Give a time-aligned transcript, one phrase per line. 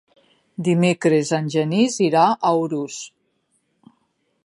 [0.67, 3.01] Dimecres en Genís irà a Urús.